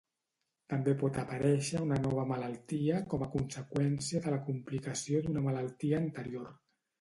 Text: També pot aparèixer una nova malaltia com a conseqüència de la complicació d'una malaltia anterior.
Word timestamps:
També 0.71 0.93
pot 1.01 1.17
aparèixer 1.23 1.81
una 1.87 1.99
nova 2.05 2.23
malaltia 2.31 3.03
com 3.11 3.27
a 3.27 3.27
conseqüència 3.35 4.23
de 4.25 4.35
la 4.37 4.41
complicació 4.49 5.23
d'una 5.29 5.45
malaltia 5.51 6.01
anterior. 6.07 6.51